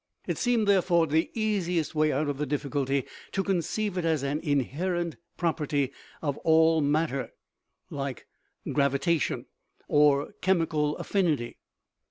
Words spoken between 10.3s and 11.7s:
chemical affinity.